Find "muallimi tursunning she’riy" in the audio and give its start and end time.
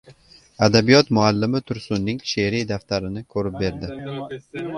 1.17-2.65